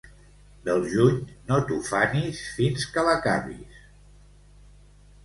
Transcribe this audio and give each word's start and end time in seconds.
Del 0.67 0.85
juny 0.93 1.19
no 1.51 1.59
t'ufanis 1.67 2.39
fins 2.55 2.87
que 2.97 3.05
l'acabis. 3.09 3.85